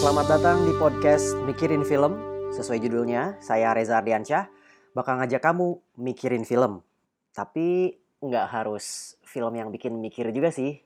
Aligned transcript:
Selamat 0.00 0.32
datang 0.32 0.64
di 0.64 0.72
podcast 0.80 1.36
Mikirin 1.44 1.84
Film. 1.84 2.16
Sesuai 2.56 2.80
judulnya, 2.80 3.36
saya 3.36 3.76
Reza 3.76 4.00
Ardiansyah 4.00 4.48
bakal 4.96 5.20
ngajak 5.20 5.44
kamu 5.44 5.76
mikirin 6.00 6.48
film. 6.48 6.80
Tapi 7.36 8.00
nggak 8.24 8.48
harus 8.48 9.20
film 9.28 9.52
yang 9.60 9.68
bikin 9.68 9.92
mikir 10.00 10.32
juga 10.32 10.48
sih. 10.56 10.80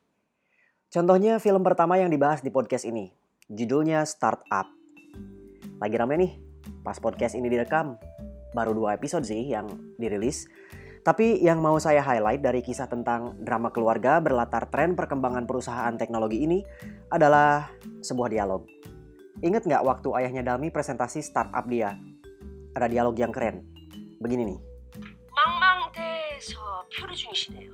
Contohnya 0.90 1.38
film 1.38 1.62
pertama 1.62 1.94
yang 1.94 2.10
dibahas 2.10 2.42
di 2.42 2.50
podcast 2.50 2.82
ini. 2.90 3.14
Judulnya 3.46 4.02
Startup. 4.02 4.66
Lagi 5.78 5.94
rame 5.94 6.18
nih, 6.18 6.32
pas 6.82 6.98
podcast 6.98 7.38
ini 7.38 7.46
direkam. 7.46 7.94
Baru 8.50 8.74
dua 8.74 8.98
episode 8.98 9.22
sih 9.22 9.46
yang 9.46 9.94
dirilis. 9.94 10.50
Tapi 11.06 11.38
yang 11.38 11.62
mau 11.62 11.78
saya 11.78 12.02
highlight 12.02 12.42
dari 12.42 12.66
kisah 12.66 12.90
tentang 12.90 13.38
drama 13.38 13.70
keluarga 13.70 14.18
berlatar 14.18 14.74
tren 14.74 14.98
perkembangan 14.98 15.46
perusahaan 15.46 15.94
teknologi 15.94 16.42
ini 16.42 16.66
adalah 17.14 17.70
sebuah 18.02 18.34
dialog. 18.34 18.66
Ingat 19.39 19.63
nggak 19.63 19.83
waktu 19.85 20.09
ayahnya 20.19 20.43
Dami 20.43 20.67
presentasi 20.67 21.23
startup 21.23 21.63
dia? 21.65 21.95
Ada 22.75 22.87
dialog 22.91 23.15
yang 23.15 23.31
keren. 23.31 23.63
Begini 24.19 24.43
nih. 24.55 24.59
망망대해서 25.31 26.59
표류 26.91 27.15
중이시네요. 27.15 27.71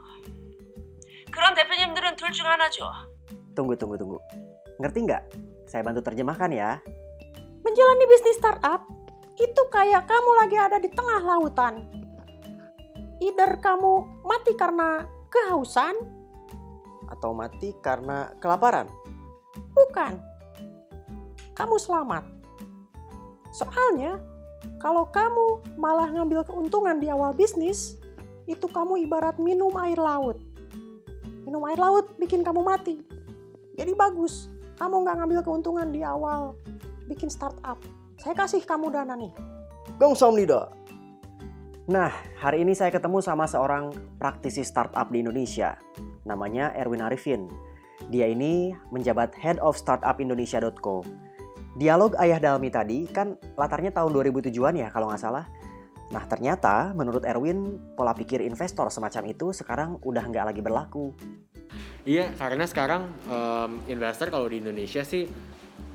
그런 1.31 1.53
대표님들은 1.55 2.15
둘 2.15 2.31
중 2.31 2.45
하나죠. 2.45 2.85
Tunggu, 3.55 3.75
tunggu, 3.75 3.97
tunggu. 3.97 4.17
Ngerti 4.79 4.99
nggak? 5.07 5.23
Saya 5.65 5.81
bantu 5.81 6.03
terjemahkan 6.05 6.51
ya. 6.51 6.79
Menjalani 7.65 8.05
bisnis 8.05 8.37
startup 8.37 8.85
itu 9.35 9.61
kayak 9.73 10.05
kamu 10.05 10.31
lagi 10.37 10.57
ada 10.59 10.77
di 10.77 10.87
tengah 10.93 11.19
lautan. 11.23 11.81
Either 13.19 13.57
kamu 13.57 14.05
mati 14.23 14.53
karena 14.53 15.07
kehausan, 15.31 15.95
Atau 17.09 17.33
mati 17.33 17.73
karena 17.81 18.31
kelaparan. 18.37 18.89
bukan. 19.71 20.19
kamu 21.60 21.76
selamat. 21.76 22.24
Soalnya, 23.52 24.16
kalau 24.80 25.04
kamu 25.12 25.76
malah 25.76 26.08
ngambil 26.08 26.40
keuntungan 26.48 26.96
di 26.96 27.12
awal 27.12 27.36
bisnis, 27.36 28.00
itu 28.48 28.64
kamu 28.64 29.04
ibarat 29.04 29.36
minum 29.36 29.68
air 29.76 30.00
laut. 30.00 30.40
Minum 31.44 31.60
air 31.68 31.76
laut 31.76 32.16
bikin 32.16 32.40
kamu 32.40 32.64
mati. 32.64 33.04
Jadi 33.76 33.92
bagus, 33.92 34.48
kamu 34.80 35.04
nggak 35.04 35.16
ngambil 35.20 35.40
keuntungan 35.44 35.92
di 35.92 36.00
awal 36.00 36.56
bikin 37.04 37.28
startup. 37.28 37.76
Saya 38.16 38.32
kasih 38.32 38.64
kamu 38.64 38.88
dana 38.88 39.12
nih. 39.12 39.32
Gong 40.00 40.16
Somnido. 40.16 40.64
Nah, 41.92 42.08
hari 42.40 42.64
ini 42.64 42.72
saya 42.72 42.88
ketemu 42.88 43.20
sama 43.20 43.44
seorang 43.44 43.92
praktisi 44.16 44.64
startup 44.64 45.12
di 45.12 45.20
Indonesia. 45.20 45.76
Namanya 46.24 46.72
Erwin 46.72 47.04
Arifin. 47.04 47.52
Dia 48.08 48.32
ini 48.32 48.72
menjabat 48.88 49.36
Head 49.36 49.60
of 49.60 49.76
Startup 49.76 50.16
Indonesia.co. 50.16 51.04
Dialog 51.78 52.18
Ayah 52.18 52.42
Dalmi 52.42 52.66
tadi 52.66 53.06
kan 53.06 53.38
latarnya 53.54 53.94
tahun 53.94 54.10
2007-an 54.10 54.74
ya 54.74 54.88
kalau 54.90 55.06
nggak 55.06 55.22
salah. 55.22 55.46
Nah 56.10 56.26
ternyata 56.26 56.90
menurut 56.90 57.22
Erwin 57.22 57.78
pola 57.94 58.10
pikir 58.10 58.42
investor 58.42 58.90
semacam 58.90 59.30
itu 59.30 59.54
sekarang 59.54 60.02
udah 60.02 60.24
nggak 60.26 60.44
lagi 60.50 60.60
berlaku. 60.60 61.14
Iya, 62.02 62.34
karena 62.34 62.66
sekarang 62.66 63.06
em, 63.30 63.72
investor 63.86 64.32
kalau 64.32 64.50
di 64.50 64.58
Indonesia 64.58 65.06
sih 65.06 65.30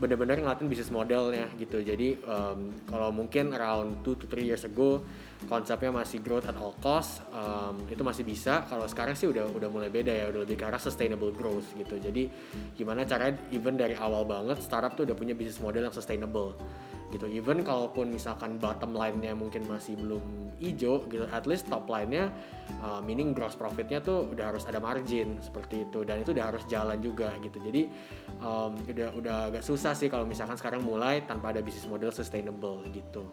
benar-benar 0.06 0.38
ngelatin 0.40 0.70
bisnis 0.70 0.94
modelnya 0.94 1.50
gitu. 1.58 1.82
Jadi 1.82 2.16
em, 2.16 2.60
kalau 2.86 3.10
mungkin 3.10 3.52
around 3.52 4.06
2 4.06 4.22
to 4.22 4.26
3 4.30 4.46
years 4.46 4.64
ago 4.64 5.02
konsepnya 5.50 5.92
masih 5.92 6.24
growth 6.24 6.48
at 6.48 6.56
all 6.56 6.78
cost 6.80 7.26
em, 7.34 7.90
itu 7.90 8.06
masih 8.06 8.22
bisa. 8.22 8.64
Kalau 8.70 8.86
sekarang 8.86 9.18
sih 9.18 9.26
udah 9.26 9.50
udah 9.50 9.70
mulai 9.74 9.90
beda 9.90 10.14
ya, 10.14 10.26
udah 10.30 10.46
lebih 10.46 10.62
ke 10.62 10.66
arah 10.70 10.80
sustainable 10.80 11.34
growth 11.34 11.74
gitu. 11.74 11.98
Jadi 11.98 12.30
gimana 12.78 13.04
caranya 13.04 13.42
even 13.50 13.76
dari 13.76 13.98
awal 13.98 14.24
banget 14.24 14.62
startup 14.62 14.94
tuh 14.94 15.10
udah 15.10 15.18
punya 15.18 15.34
bisnis 15.34 15.58
model 15.58 15.90
yang 15.90 15.96
sustainable 15.96 16.54
gitu. 17.14 17.26
Even 17.30 17.62
kalaupun 17.62 18.10
misalkan 18.14 18.58
bottom 18.58 18.96
line-nya 18.96 19.38
mungkin 19.38 19.66
masih 19.70 19.98
belum 20.00 20.24
hijau 20.58 21.04
gitu, 21.12 21.28
at 21.30 21.46
least 21.46 21.68
top 21.68 21.86
line-nya 21.92 22.32
uh, 22.82 23.04
meaning 23.04 23.36
gross 23.36 23.54
profitnya 23.54 24.00
tuh 24.00 24.32
udah 24.32 24.56
harus 24.56 24.64
ada 24.66 24.80
margin 24.80 25.38
seperti 25.44 25.86
itu 25.86 26.02
dan 26.08 26.24
itu 26.24 26.32
udah 26.32 26.46
harus 26.56 26.64
jalan 26.66 26.98
juga 27.04 27.36
gitu. 27.44 27.58
Jadi 27.60 27.92
um, 28.42 28.74
udah 28.88 29.10
udah 29.16 29.36
agak 29.54 29.64
susah 29.64 29.94
sih 29.94 30.08
kalau 30.08 30.24
misalkan 30.24 30.56
sekarang 30.56 30.82
mulai 30.82 31.22
tanpa 31.28 31.52
ada 31.52 31.62
bisnis 31.62 31.86
model 31.86 32.10
sustainable 32.10 32.82
gitu. 32.90 33.28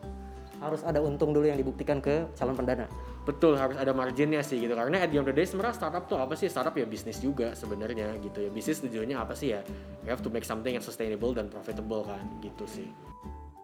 Harus 0.62 0.86
ada 0.86 1.02
untung 1.02 1.34
dulu 1.34 1.50
yang 1.50 1.58
dibuktikan 1.58 1.98
ke 1.98 2.30
calon 2.38 2.54
pendana. 2.54 2.86
Betul 3.22 3.54
harus 3.54 3.78
ada 3.78 3.94
marginnya 3.94 4.42
sih 4.42 4.58
gitu 4.58 4.74
karena 4.74 5.02
at 5.02 5.10
the 5.10 5.18
end 5.18 5.26
of 5.26 5.30
the 5.30 5.34
day 5.34 5.46
sebenarnya 5.46 5.78
startup 5.78 6.10
tuh 6.10 6.18
apa 6.18 6.34
sih 6.34 6.50
startup 6.50 6.74
ya 6.74 6.86
bisnis 6.86 7.22
juga 7.22 7.54
sebenarnya 7.54 8.18
gitu 8.18 8.42
ya 8.42 8.50
bisnis 8.50 8.82
tujuannya 8.82 9.14
apa 9.14 9.34
sih 9.38 9.54
ya 9.54 9.62
you 10.02 10.10
have 10.10 10.22
to 10.22 10.30
make 10.30 10.42
something 10.42 10.74
yang 10.74 10.82
sustainable 10.82 11.30
dan 11.30 11.46
profitable 11.46 12.02
kan 12.02 12.18
gitu 12.42 12.66
sih 12.66 12.90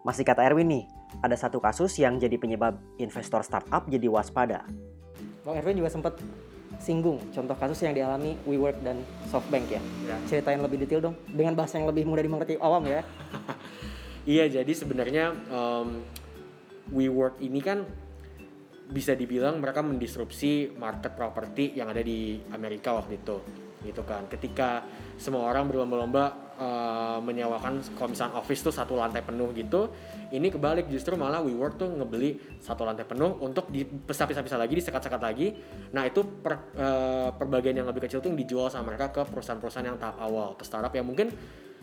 Masih 0.09 0.25
kata 0.25 0.41
Erwin 0.41 0.73
nih, 0.73 0.85
ada 1.21 1.37
satu 1.37 1.61
kasus 1.61 1.93
yang 2.01 2.17
jadi 2.17 2.41
penyebab 2.41 2.81
investor 2.97 3.45
startup 3.45 3.85
jadi 3.93 4.09
waspada. 4.09 4.65
Bang 5.45 5.61
Erwin 5.61 5.85
juga 5.85 5.93
sempat 5.93 6.17
singgung 6.81 7.21
contoh 7.29 7.53
kasus 7.53 7.85
yang 7.85 7.93
dialami 7.93 8.41
WeWork 8.49 8.81
dan 8.81 9.05
SoftBank 9.29 9.69
ya. 9.69 9.83
Ya. 10.09 10.17
Ceritain 10.25 10.65
lebih 10.65 10.81
detail 10.81 11.13
dong 11.13 11.17
dengan 11.29 11.53
bahasa 11.53 11.77
yang 11.77 11.93
lebih 11.93 12.09
mudah 12.09 12.25
dimengerti 12.25 12.57
awam 12.57 12.89
ya. 12.89 13.05
Iya, 14.29 14.61
jadi 14.61 14.73
sebenarnya 14.77 15.33
um, 15.49 16.05
WeWork 16.93 17.41
ini 17.41 17.65
kan 17.65 17.89
bisa 18.89 19.17
dibilang 19.17 19.57
mereka 19.57 19.81
mendisrupsi 19.81 20.77
market 20.77 21.17
properti 21.17 21.73
yang 21.73 21.89
ada 21.89 22.05
di 22.05 22.37
Amerika 22.53 22.93
waktu 22.93 23.17
itu, 23.25 23.41
gitu 23.83 24.03
kan. 24.03 24.27
Ketika 24.27 24.83
semua 25.19 25.47
orang 25.47 25.71
berlomba-lomba 25.71 26.55
uh, 26.59 27.19
menyewakan 27.22 27.83
misalnya 28.11 28.34
office 28.39 28.66
tuh 28.66 28.75
satu 28.75 28.99
lantai 28.99 29.22
penuh 29.22 29.50
gitu, 29.55 29.91
ini 30.34 30.50
kebalik 30.50 30.91
justru 30.91 31.15
malah 31.15 31.43
WeWork 31.43 31.78
tuh 31.78 31.88
ngebeli 31.88 32.59
satu 32.59 32.83
lantai 32.83 33.06
penuh 33.06 33.38
untuk 33.38 33.71
dipisah-pisah 33.71 34.59
lagi, 34.59 34.75
disekat-sekat 34.78 35.21
lagi. 35.22 35.55
Nah 35.94 36.06
itu 36.06 36.27
per, 36.27 36.75
uh, 36.75 37.31
perbagian 37.34 37.78
yang 37.78 37.87
lebih 37.87 38.06
kecil 38.06 38.19
tuh 38.19 38.34
yang 38.34 38.38
dijual 38.38 38.67
sama 38.69 38.94
mereka 38.94 39.15
ke 39.15 39.22
perusahaan-perusahaan 39.28 39.87
yang 39.87 39.99
tahap 39.99 40.19
awal, 40.19 40.59
ke 40.59 40.65
startup 40.67 40.91
yang 40.93 41.06
mungkin 41.06 41.31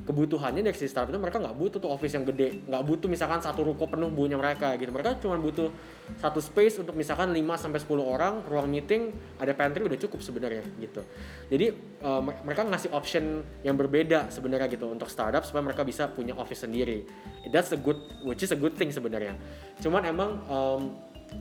kebutuhannya 0.03 0.59
dari 0.59 0.75
si 0.75 0.91
startup 0.91 1.15
itu 1.15 1.21
mereka 1.23 1.39
nggak 1.39 1.55
butuh 1.55 1.79
tuh 1.79 1.87
office 1.87 2.11
yang 2.19 2.27
gede. 2.27 2.67
Nggak 2.67 2.83
butuh 2.83 3.07
misalkan 3.07 3.39
satu 3.39 3.63
ruko 3.63 3.87
penuh 3.87 4.11
punya 4.11 4.35
mereka 4.35 4.75
gitu. 4.75 4.91
Mereka 4.91 5.23
cuma 5.23 5.39
butuh 5.39 5.71
satu 6.19 6.43
space 6.43 6.83
untuk 6.83 6.99
misalkan 6.99 7.31
5 7.31 7.39
sampai 7.55 7.79
10 7.79 8.03
orang 8.03 8.33
ruang 8.43 8.67
meeting 8.67 9.15
ada 9.39 9.55
pantry 9.55 9.87
udah 9.87 9.95
cukup 9.95 10.19
sebenarnya 10.19 10.67
gitu. 10.83 10.99
Jadi 11.47 11.65
uh, 12.03 12.19
mer- 12.19 12.43
mereka 12.43 12.67
ngasih 12.67 12.91
option 12.91 13.39
yang 13.63 13.79
berbeda 13.79 14.27
sebenarnya 14.27 14.67
gitu 14.67 14.91
untuk 14.91 15.07
startup 15.07 15.47
supaya 15.47 15.63
mereka 15.63 15.87
bisa 15.87 16.11
punya 16.11 16.35
office 16.35 16.67
sendiri. 16.67 17.07
That's 17.47 17.71
a 17.71 17.79
good 17.79 17.97
which 18.27 18.43
is 18.43 18.51
a 18.51 18.59
good 18.59 18.75
thing 18.75 18.91
sebenarnya. 18.91 19.39
Cuman 19.79 20.03
emang 20.11 20.43
um, 20.51 20.81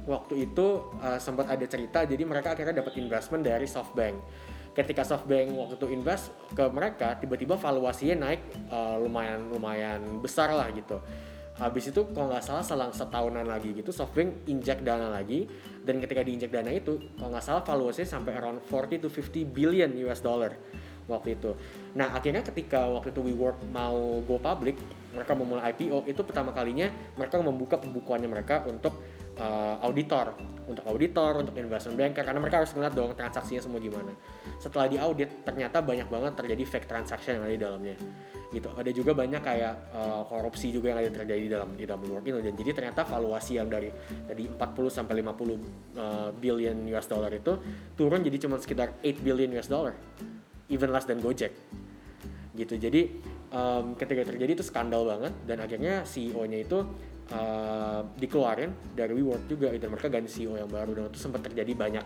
waktu 0.06 0.48
itu 0.48 0.94
uh, 1.02 1.18
sempat 1.18 1.50
ada 1.50 1.66
cerita 1.66 2.02
jadi 2.02 2.22
mereka 2.26 2.56
akhirnya 2.56 2.82
dapat 2.82 2.98
investment 2.98 3.46
dari 3.46 3.66
SoftBank 3.68 4.16
ketika 4.74 5.06
SoftBank 5.06 5.54
waktu 5.54 5.74
itu 5.78 5.86
invest 5.94 6.34
ke 6.52 6.66
mereka 6.68 7.14
tiba-tiba 7.16 7.54
valuasinya 7.54 8.28
naik 8.28 8.42
uh, 8.68 8.98
lumayan 8.98 9.46
lumayan 9.48 10.00
besar 10.18 10.50
lah 10.50 10.66
gitu 10.74 10.98
habis 11.54 11.86
itu 11.86 12.02
kalau 12.10 12.34
nggak 12.34 12.42
salah 12.42 12.66
selang 12.66 12.90
setahunan 12.90 13.46
lagi 13.46 13.70
gitu 13.70 13.94
SoftBank 13.94 14.50
injek 14.50 14.82
dana 14.82 15.06
lagi 15.06 15.46
dan 15.86 16.02
ketika 16.02 16.26
diinjek 16.26 16.50
dana 16.50 16.74
itu 16.74 16.98
kalau 17.14 17.30
nggak 17.30 17.46
salah 17.46 17.62
valuasinya 17.62 18.10
sampai 18.10 18.34
around 18.34 18.58
40 18.66 19.06
to 19.06 19.08
50 19.08 19.54
billion 19.54 19.90
US 20.02 20.18
dollar 20.18 20.58
waktu 21.06 21.36
itu. 21.36 21.52
Nah 21.94 22.16
akhirnya 22.16 22.42
ketika 22.42 22.88
waktu 22.88 23.12
itu 23.12 23.20
WeWork 23.20 23.70
mau 23.70 24.24
go 24.24 24.40
public, 24.40 24.80
mereka 25.12 25.32
mau 25.36 25.46
mulai 25.46 25.70
IPO 25.72 26.10
itu 26.10 26.20
pertama 26.24 26.50
kalinya 26.50 26.90
mereka 27.14 27.38
membuka 27.38 27.76
pembukuannya 27.78 28.28
mereka 28.28 28.64
untuk 28.66 28.98
uh, 29.38 29.76
auditor, 29.84 30.34
untuk 30.64 30.84
auditor, 30.88 31.44
untuk 31.44 31.54
investment 31.58 31.96
banker 31.98 32.24
karena 32.24 32.40
mereka 32.40 32.62
harus 32.62 32.72
ngeliat 32.72 32.94
dong 32.94 33.12
transaksinya 33.12 33.62
semua 33.62 33.80
gimana. 33.82 34.12
Setelah 34.58 34.86
diaudit 34.88 35.44
ternyata 35.44 35.84
banyak 35.84 36.08
banget 36.08 36.32
terjadi 36.38 36.62
fake 36.64 36.86
transaction 36.88 37.38
yang 37.40 37.44
ada 37.44 37.54
di 37.54 37.62
dalamnya. 37.62 37.96
Gitu. 38.54 38.70
Ada 38.70 38.90
juga 38.94 39.12
banyak 39.18 39.42
kayak 39.42 39.74
uh, 39.90 40.22
korupsi 40.30 40.70
juga 40.70 40.94
yang 40.94 41.02
ada 41.02 41.10
terjadi 41.10 41.42
di 41.42 41.50
dalam 41.50 41.70
di 41.74 41.82
dalam 41.82 42.00
WeWork 42.06 42.24
itu 42.30 42.38
dan 42.38 42.54
jadi 42.54 42.70
ternyata 42.70 43.02
valuasi 43.02 43.58
yang 43.58 43.66
dari 43.66 43.90
tadi 44.30 44.46
40 44.46 44.62
sampai 44.94 45.14
50 45.26 45.26
uh, 45.26 46.30
billion 46.38 46.76
US 46.94 47.10
dollar 47.10 47.34
itu 47.34 47.58
turun 47.98 48.22
jadi 48.22 48.36
cuma 48.38 48.62
sekitar 48.62 49.02
8 49.02 49.26
billion 49.26 49.50
US 49.58 49.66
dollar 49.66 49.98
even 50.70 50.94
less 50.94 51.02
than 51.02 51.18
Gojek 51.18 51.50
gitu 52.54 52.78
jadi 52.78 53.10
um, 53.50 53.98
ketika 53.98 54.22
terjadi 54.30 54.54
itu 54.54 54.64
skandal 54.66 55.02
banget 55.02 55.34
dan 55.42 55.58
akhirnya 55.58 56.06
CEO-nya 56.06 56.62
itu 56.62 56.86
uh, 57.32 58.02
dikeluarin 58.20 58.92
dari 58.92 59.16
WeWork 59.16 59.48
juga 59.48 59.72
dan 59.72 59.88
mereka 59.88 60.08
ganti 60.12 60.28
CEO 60.28 60.60
yang 60.60 60.68
baru 60.68 60.92
dan 60.92 61.02
itu 61.08 61.20
sempat 61.22 61.40
terjadi 61.48 61.72
banyak 61.72 62.04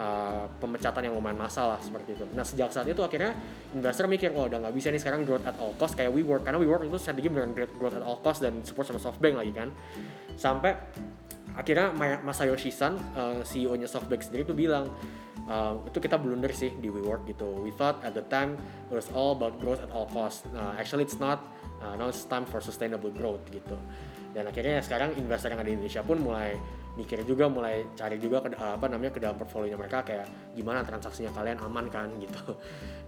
uh, 0.00 0.48
pemecatan 0.56 1.10
yang 1.10 1.14
lumayan 1.18 1.36
masalah 1.36 1.76
seperti 1.84 2.16
itu. 2.16 2.24
Nah 2.32 2.46
sejak 2.46 2.72
saat 2.72 2.88
itu 2.88 3.02
akhirnya 3.04 3.36
investor 3.76 4.08
mikir 4.08 4.32
oh 4.32 4.48
udah 4.48 4.64
nggak 4.64 4.74
bisa 4.76 4.88
nih 4.88 5.00
sekarang 5.02 5.28
growth 5.28 5.44
at 5.44 5.56
all 5.60 5.76
cost 5.76 5.98
kayak 5.98 6.14
WeWork 6.14 6.48
karena 6.48 6.58
WeWork 6.62 6.88
itu 6.88 6.96
strategi 6.96 7.28
beneran 7.28 7.52
growth 7.52 7.96
at 7.98 8.04
all 8.04 8.18
cost 8.24 8.40
dan 8.40 8.64
support 8.64 8.88
sama 8.88 9.00
SoftBank 9.02 9.34
lagi 9.36 9.52
kan 9.52 9.68
sampai 10.40 10.72
akhirnya 11.54 11.94
Masayoshi 12.24 12.72
Son 12.72 12.98
uh, 13.14 13.44
CEO-nya 13.46 13.86
SoftBank 13.86 14.26
sendiri 14.26 14.42
tuh 14.42 14.58
bilang 14.58 14.90
uh, 15.46 15.78
itu 15.86 16.02
kita 16.02 16.18
blunder 16.18 16.50
sih 16.50 16.72
di 16.80 16.88
WeWork 16.88 17.28
gitu. 17.30 17.62
We 17.62 17.70
thought 17.76 18.00
at 18.02 18.16
the 18.16 18.24
time 18.26 18.56
it 18.90 18.94
was 18.96 19.06
all 19.14 19.36
about 19.36 19.60
growth 19.62 19.84
at 19.84 19.92
all 19.94 20.10
cost. 20.10 20.48
Uh, 20.50 20.74
actually 20.80 21.04
it's 21.04 21.20
not. 21.20 21.54
uh, 21.84 21.96
now 21.96 22.08
it's 22.08 22.24
time 22.24 22.44
for 22.46 22.60
sustainable 22.60 23.10
growth 23.10 23.44
gitu 23.52 23.76
dan 24.34 24.50
akhirnya 24.50 24.82
sekarang 24.82 25.14
investor 25.14 25.54
yang 25.54 25.62
ada 25.62 25.70
di 25.70 25.74
Indonesia 25.78 26.02
pun 26.02 26.18
mulai 26.18 26.58
mikir 26.94 27.26
juga 27.26 27.50
mulai 27.50 27.82
cari 27.98 28.22
juga 28.22 28.38
ke, 28.38 28.54
apa 28.54 28.86
namanya 28.86 29.10
ke 29.10 29.18
dalam 29.18 29.34
portfolio 29.34 29.74
mereka 29.74 30.06
kayak 30.06 30.54
gimana 30.54 30.86
transaksinya 30.86 31.34
kalian 31.34 31.58
aman 31.58 31.90
kan 31.90 32.08
gitu. 32.22 32.54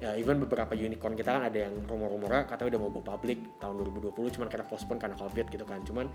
Ya 0.02 0.18
even 0.18 0.42
beberapa 0.42 0.74
unicorn 0.74 1.14
kita 1.14 1.38
kan 1.38 1.42
ada 1.46 1.58
yang 1.70 1.74
rumor-rumornya 1.86 2.50
katanya 2.50 2.76
udah 2.76 2.80
mau 2.82 2.90
go 2.90 3.02
public 3.02 3.38
tahun 3.62 3.74
2020 3.86 4.34
cuman 4.38 4.46
karena 4.50 4.66
postpone 4.66 4.98
karena 4.98 5.16
covid 5.18 5.46
gitu 5.50 5.62
kan. 5.62 5.80
Cuman 5.86 6.06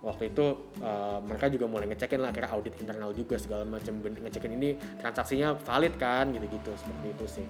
waktu 0.00 0.32
itu 0.32 0.72
uh, 0.80 1.20
mereka 1.20 1.52
juga 1.52 1.68
mulai 1.68 1.86
ngecekin 1.92 2.20
lah 2.20 2.32
kira 2.32 2.48
audit 2.48 2.74
internal 2.80 3.12
juga 3.12 3.36
segala 3.36 3.68
macam 3.68 4.00
ngecekin 4.00 4.52
ini 4.56 4.80
transaksinya 4.96 5.52
valid 5.60 5.94
kan 6.00 6.32
gitu-gitu. 6.32 6.72
Seperti 6.80 7.06
itu 7.12 7.26
sih. 7.28 7.46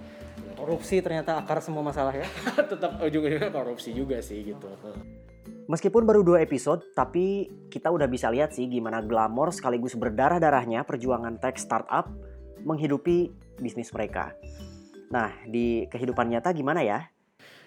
Korupsi 0.58 0.98
ternyata 0.98 1.38
akar 1.38 1.62
semua 1.62 1.86
masalah 1.86 2.10
ya. 2.10 2.26
tetap 2.70 2.98
ujung-ujungnya 2.98 3.54
korupsi 3.54 3.94
juga 3.94 4.18
sih 4.18 4.42
gitu 4.42 4.66
Meskipun 5.68 6.08
baru 6.08 6.24
dua 6.24 6.40
episode, 6.40 6.80
tapi 6.96 7.44
kita 7.68 7.92
udah 7.92 8.08
bisa 8.08 8.32
lihat 8.32 8.56
sih 8.56 8.64
gimana 8.72 9.04
glamor 9.04 9.52
sekaligus 9.52 9.92
berdarah-darahnya 10.00 10.88
perjuangan 10.88 11.36
tech 11.36 11.60
startup 11.60 12.08
menghidupi 12.64 13.28
bisnis 13.60 13.92
mereka. 13.92 14.32
Nah, 15.12 15.28
di 15.44 15.84
kehidupan 15.92 16.32
nyata 16.32 16.56
gimana 16.56 16.80
ya? 16.80 17.04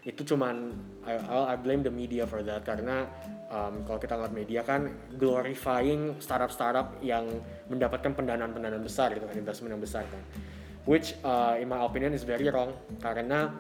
itu 0.02 0.34
cuman 0.34 0.74
I, 1.06 1.22
I 1.54 1.56
blame 1.62 1.86
the 1.86 1.94
media 1.94 2.26
for 2.26 2.42
that 2.42 2.66
karena 2.66 3.06
um, 3.54 3.86
kalau 3.86 4.02
kita 4.02 4.18
ngeliat 4.18 4.34
media 4.34 4.62
kan 4.66 4.90
glorifying 5.22 6.18
startup-startup 6.18 6.98
yang 7.06 7.30
mendapatkan 7.70 8.18
pendanaan-pendanaan 8.18 8.82
besar 8.82 9.14
gitu 9.14 9.30
kan 9.30 9.38
investment 9.38 9.78
yang 9.78 9.84
besar 9.84 10.02
kan 10.10 10.22
which 10.90 11.14
uh, 11.22 11.54
in 11.54 11.70
my 11.70 11.86
opinion 11.86 12.18
is 12.18 12.26
very 12.26 12.50
wrong 12.50 12.74
karena 12.98 13.54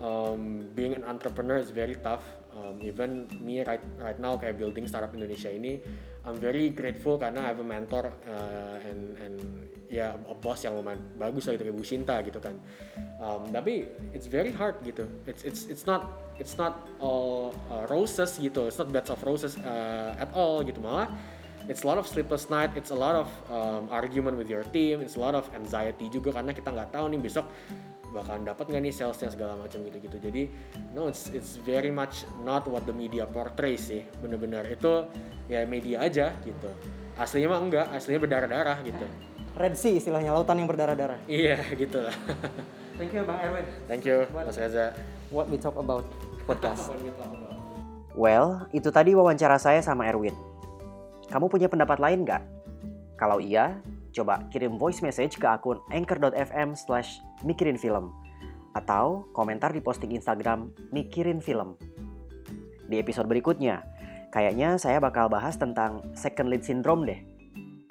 um, 0.00 0.68
being 0.74 0.94
an 0.94 1.04
entrepreneur 1.04 1.56
is 1.56 1.70
very 1.70 1.96
tough. 2.00 2.24
Um, 2.56 2.80
even 2.80 3.28
me 3.36 3.60
right 3.60 3.84
right 4.00 4.16
now 4.16 4.40
kayak 4.40 4.56
building 4.56 4.88
startup 4.88 5.12
Indonesia 5.12 5.52
ini 5.52 5.76
I'm 6.24 6.40
very 6.40 6.72
grateful 6.72 7.20
karena 7.20 7.44
I 7.44 7.52
have 7.52 7.60
a 7.60 7.68
mentor 7.68 8.08
uh, 8.24 8.80
and 8.80 9.12
and 9.20 9.36
ya 9.92 10.16
a 10.16 10.34
boss 10.34 10.64
yang 10.64 10.74
lumayan 10.74 10.98
bagus 11.20 11.46
lah 11.46 11.60
gitu 11.60 11.68
kayak 11.68 11.76
Bu 11.76 11.84
Shinta 11.84 12.16
gitu 12.24 12.40
kan. 12.40 12.56
Um, 13.20 13.52
tapi 13.52 13.86
it's 14.16 14.24
very 14.24 14.50
hard 14.50 14.80
gitu. 14.82 15.04
It's 15.28 15.44
it's 15.44 15.68
it's 15.68 15.84
not 15.84 16.16
it's 16.40 16.56
not 16.56 16.88
all 16.96 17.52
uh, 17.68 17.84
roses 17.92 18.40
gitu. 18.40 18.66
It's 18.66 18.80
not 18.80 18.88
beds 18.88 19.12
of 19.12 19.20
roses 19.20 19.60
uh, 19.60 20.16
at 20.16 20.32
all 20.32 20.64
gitu. 20.64 20.80
Malah 20.80 21.12
it's 21.68 21.82
a 21.82 21.86
lot 21.86 21.98
of 21.98 22.06
sleepless 22.06 22.50
night. 22.50 22.70
It's 22.74 22.90
a 22.90 22.98
lot 22.98 23.14
of 23.14 23.28
um, 23.50 23.86
argument 23.90 24.38
with 24.38 24.50
your 24.50 24.62
team. 24.70 25.00
It's 25.02 25.16
a 25.16 25.22
lot 25.22 25.34
of 25.34 25.46
anxiety 25.54 26.10
juga 26.10 26.34
karena 26.34 26.54
kita 26.54 26.72
nggak 26.72 26.90
tahu 26.94 27.06
nih 27.10 27.20
besok 27.22 27.46
bakalan 28.16 28.48
dapat 28.48 28.64
nggak 28.72 28.82
nih 28.88 28.94
salesnya 28.96 29.28
segala 29.28 29.52
macam 29.60 29.84
gitu-gitu 29.84 30.16
jadi 30.16 30.42
no 30.96 31.12
it's 31.12 31.28
it's 31.36 31.60
very 31.60 31.92
much 31.92 32.24
not 32.40 32.64
what 32.64 32.82
the 32.88 32.94
media 32.96 33.28
portrays 33.28 33.92
sih 33.92 34.02
bener-bener 34.24 34.64
itu 34.64 35.04
ya 35.46 35.68
media 35.68 36.00
aja 36.00 36.32
gitu 36.40 36.70
aslinya 37.20 37.52
mah 37.52 37.60
enggak 37.60 37.86
aslinya 37.92 38.20
berdarah-darah 38.24 38.78
gitu 38.82 39.06
Red 39.56 39.72
Sea 39.72 39.96
istilahnya, 39.96 40.36
lautan 40.36 40.60
yang 40.60 40.68
berdarah-darah. 40.68 41.16
iya 41.24 41.56
gitu 41.80 42.04
lah 42.04 42.12
Thank 42.96 43.12
you 43.16 43.24
Bang 43.24 43.40
Erwin. 43.40 43.64
thank 43.88 44.04
you 44.04 44.24
Mas 44.32 44.56
Reza 44.56 44.92
What 45.34 45.50
we 45.50 45.58
talk 45.58 45.74
about 45.74 46.06
podcast. 46.46 46.86
Well, 48.14 48.70
itu 48.70 48.88
tadi 48.94 49.10
wawancara 49.12 49.58
saya 49.58 49.82
sama 49.82 50.06
Erwin. 50.06 50.32
Kamu 51.26 51.50
punya 51.50 51.66
pendapat 51.66 51.98
lain 51.98 52.22
nggak? 52.22 52.42
Kalau 53.18 53.42
iya, 53.42 53.74
coba 54.16 54.48
kirim 54.48 54.80
voice 54.80 55.04
message 55.04 55.36
ke 55.36 55.44
akun 55.44 55.76
anchor.fm 55.92 56.72
slash 56.72 57.20
mikirin 57.44 57.76
film. 57.76 58.16
Atau 58.72 59.28
komentar 59.36 59.76
di 59.76 59.84
posting 59.84 60.16
Instagram 60.16 60.72
mikirin 60.88 61.44
film. 61.44 61.76
Di 62.88 62.96
episode 62.96 63.28
berikutnya, 63.28 63.84
kayaknya 64.32 64.80
saya 64.80 64.96
bakal 64.96 65.28
bahas 65.28 65.60
tentang 65.60 66.00
second 66.16 66.48
lead 66.48 66.64
syndrome 66.64 67.04
deh. 67.04 67.20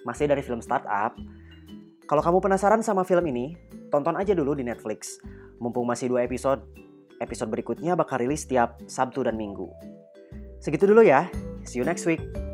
Masih 0.06 0.26
dari 0.26 0.42
film 0.42 0.62
startup. 0.62 1.14
Kalau 2.06 2.22
kamu 2.22 2.38
penasaran 2.42 2.82
sama 2.86 3.02
film 3.02 3.26
ini, 3.30 3.58
tonton 3.90 4.14
aja 4.14 4.34
dulu 4.38 4.54
di 4.54 4.62
Netflix. 4.62 5.18
Mumpung 5.58 5.90
masih 5.90 6.14
dua 6.14 6.22
episode, 6.22 6.62
episode 7.18 7.50
berikutnya 7.50 7.98
bakal 7.98 8.22
rilis 8.22 8.46
setiap 8.46 8.78
Sabtu 8.86 9.26
dan 9.26 9.34
Minggu. 9.34 9.74
Segitu 10.62 10.86
dulu 10.86 11.02
ya. 11.02 11.30
See 11.66 11.82
you 11.82 11.86
next 11.86 12.06
week. 12.06 12.45